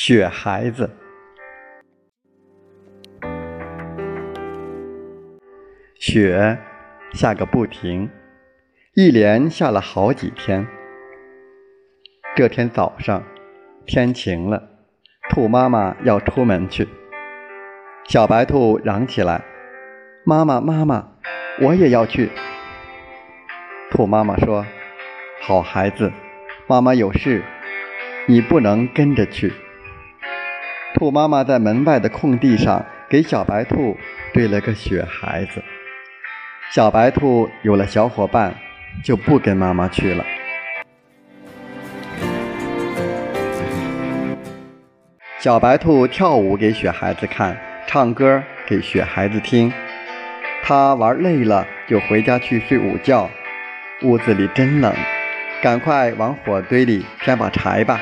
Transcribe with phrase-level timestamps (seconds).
[0.00, 0.88] 雪孩子。
[5.98, 6.56] 雪
[7.12, 8.08] 下个不停，
[8.94, 10.64] 一连下了好几天。
[12.36, 13.24] 这天早上，
[13.86, 14.70] 天晴了，
[15.30, 16.86] 兔妈妈要出门去。
[18.04, 19.42] 小白兔嚷起来
[20.24, 21.08] ：“妈妈，妈妈，
[21.60, 22.30] 我也要去。”
[23.90, 24.64] 兔妈妈说
[25.42, 26.12] ：“好孩子，
[26.68, 27.42] 妈妈有事，
[28.28, 29.52] 你不能跟着去。”
[30.98, 33.96] 兔妈妈在门外的空地上给小白兔
[34.34, 35.62] 堆了个雪孩子。
[36.72, 38.52] 小白兔有了小伙伴，
[39.04, 40.24] 就不跟妈妈去了。
[45.38, 49.72] 小白兔跳舞给雪孩子看，唱歌给雪孩子听。
[50.64, 53.30] 他玩累了，就回家去睡午觉。
[54.02, 54.92] 屋子里真冷，
[55.62, 58.00] 赶快往火堆里添把柴吧。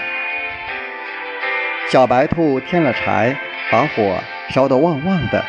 [1.89, 3.37] 小白兔添了柴，
[3.71, 4.19] 把火
[4.51, 5.45] 烧得旺旺的，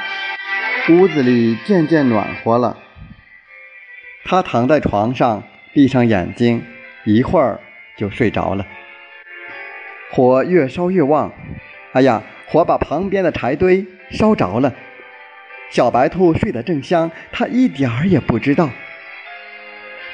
[0.90, 2.78] 屋子里渐渐暖和了。
[4.24, 6.64] 它躺在床上，闭上眼睛，
[7.06, 7.60] 一会儿
[7.98, 8.68] 就睡着了。
[10.12, 11.34] 火越烧越旺，
[11.94, 14.76] 哎呀，火把旁边的柴堆烧着了。
[15.72, 18.70] 小白兔睡得正香，它一点儿也不知道。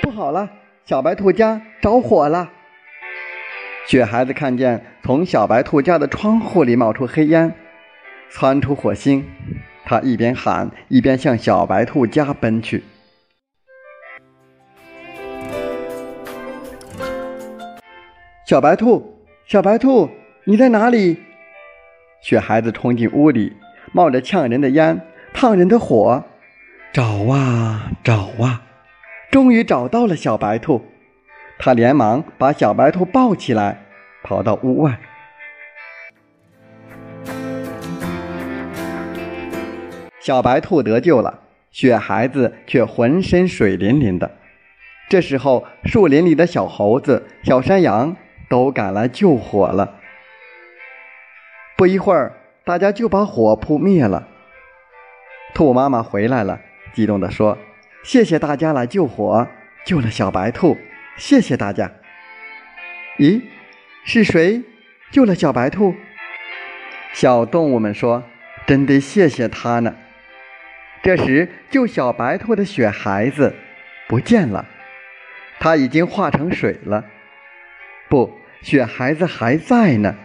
[0.01, 0.49] 不好了，
[0.85, 2.49] 小白兔家着火了！
[3.85, 7.53] 雪孩子看见从小白兔家的窗户里冒出黑烟，
[8.29, 9.25] 窜出火星，
[9.83, 12.83] 他一边喊一边向小白兔家奔去。
[18.47, 20.09] 小白兔，小白兔，
[20.45, 21.17] 你在哪里？
[22.21, 23.57] 雪孩子冲进屋里，
[23.91, 25.01] 冒着呛人的烟、
[25.33, 26.23] 烫人的火，
[26.93, 28.61] 找啊找啊，
[29.29, 30.81] 终于找到了小白兔。
[31.57, 33.85] 他连忙把小白兔抱起来，
[34.23, 34.99] 跑到屋外。
[40.19, 41.39] 小白兔得救了，
[41.71, 44.31] 雪孩子却浑身水淋淋的。
[45.09, 48.15] 这时候，树林里的小猴子、小山羊。
[48.49, 49.95] 都赶来救火了。
[51.75, 52.33] 不一会儿，
[52.63, 54.27] 大家就把火扑灭了。
[55.55, 56.59] 兔妈妈回来了，
[56.93, 57.57] 激动地说
[58.05, 59.47] ：“谢谢大家来救火，
[59.83, 60.77] 救了小白兔，
[61.17, 61.91] 谢谢大家。”
[63.19, 63.41] 咦，
[64.03, 64.63] 是谁
[65.11, 65.95] 救了小白兔？
[67.13, 68.23] 小动物们说
[68.65, 69.95] ：“真得谢谢他呢。”
[71.03, 73.55] 这时，救小白兔的雪孩子
[74.07, 74.65] 不见了，
[75.59, 77.05] 他已经化成水了。
[78.09, 78.39] 不。
[78.61, 80.15] 雪孩子还在呢，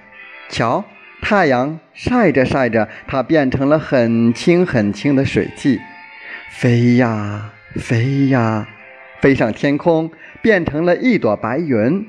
[0.49, 0.85] 瞧，
[1.21, 5.81] 太阳晒着晒着，它变成了很轻很轻的水汽，
[6.49, 8.69] 飞呀飞呀，
[9.21, 12.07] 飞上天空，变成了一朵白云，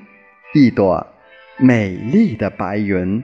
[0.54, 1.08] 一朵
[1.58, 3.24] 美丽的白云。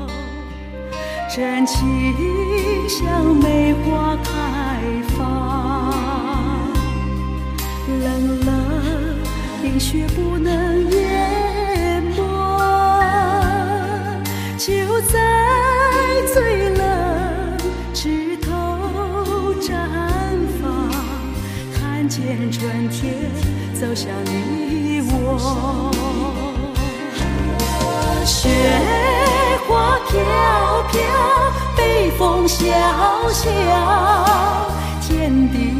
[1.33, 1.79] 真情
[2.89, 4.81] 像梅花开
[5.15, 5.93] 放，
[7.87, 8.53] 冷冷
[9.61, 12.17] 冰雪不能淹没。
[14.57, 15.19] 就在
[16.33, 17.57] 最冷
[17.93, 19.71] 枝头绽
[20.61, 20.91] 放，
[21.79, 23.31] 看见春天
[23.73, 25.91] 走向你我。
[28.25, 29.10] 雪。
[30.11, 30.19] 飘
[30.91, 31.01] 飘，
[31.77, 32.65] 北风萧
[33.29, 33.47] 萧，
[34.99, 35.70] 天地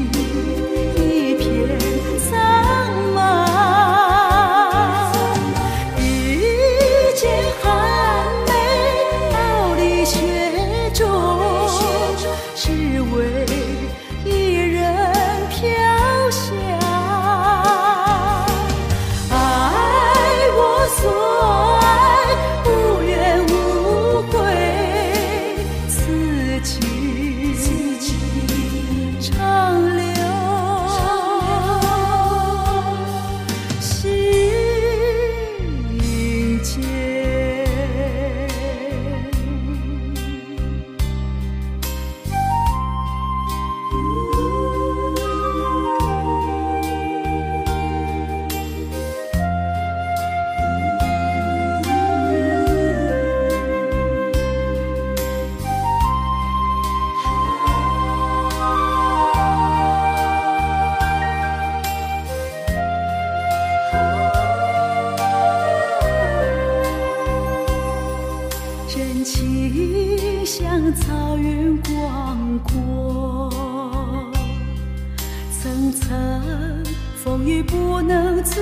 [77.51, 78.61] 雨不能阻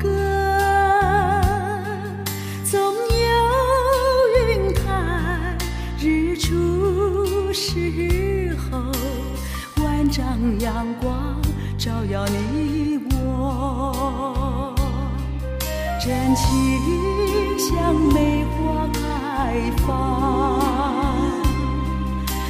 [0.00, 0.08] 隔。
[2.64, 3.26] 总有
[4.38, 4.80] 云开
[6.00, 8.80] 日出时候，
[9.84, 10.24] 万丈
[10.60, 11.38] 阳光
[11.76, 14.74] 照耀你我，
[16.00, 16.46] 真情
[17.58, 19.00] 像梅花开
[19.86, 20.58] 放，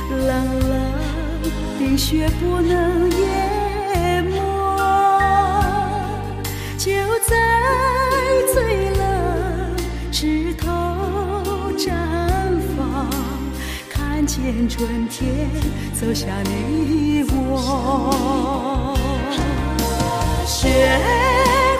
[0.08, 0.70] 冷冷
[1.80, 3.51] 冰雪不能掩
[14.84, 15.48] 春天
[15.94, 18.92] 走向你我。
[20.44, 20.68] 雪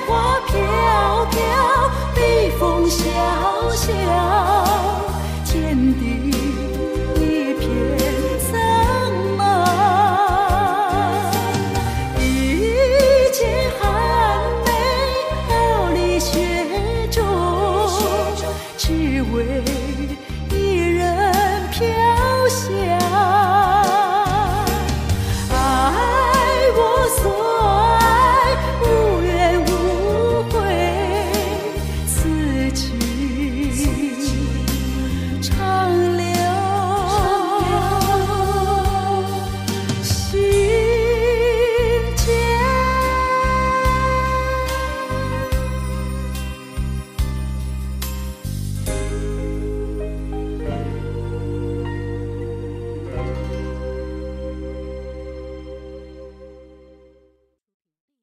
[0.07, 3.03] 花飘飘北风萧
[3.73, 4.32] 萧。